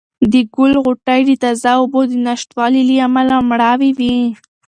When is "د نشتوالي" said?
2.11-2.81